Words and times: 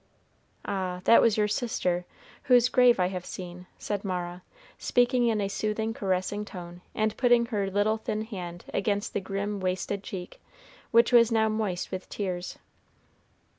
"Ah! 0.65 1.01
that 1.03 1.21
was 1.21 1.37
your 1.37 1.47
sister, 1.47 2.05
whose 2.45 2.69
grave 2.69 2.99
I 2.99 3.09
have 3.09 3.23
seen," 3.23 3.67
said 3.77 4.03
Mara, 4.03 4.41
speaking 4.79 5.27
in 5.27 5.39
a 5.39 5.47
soothing, 5.47 5.93
caressing 5.93 6.43
tone, 6.43 6.81
and 6.95 7.15
putting 7.17 7.45
her 7.45 7.69
little 7.69 7.97
thin 7.97 8.23
hand 8.23 8.65
against 8.73 9.13
the 9.13 9.21
grim, 9.21 9.59
wasted 9.59 10.01
cheek, 10.01 10.41
which 10.89 11.13
was 11.13 11.31
now 11.31 11.49
moist 11.49 11.91
with 11.91 12.09
tears. 12.09 12.57